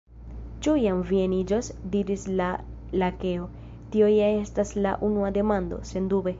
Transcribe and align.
"Ĉu 0.67 0.71
iam 0.83 1.03
vi 1.09 1.19
eniĝos?" 1.25 1.69
diris 1.97 2.25
la 2.41 2.49
Lakeo. 3.03 3.45
"Tio 3.95 4.11
ja 4.15 4.33
estas 4.41 4.77
la 4.87 4.99
unua 5.11 5.33
demando. 5.41 5.83
Sendube!" 5.95 6.27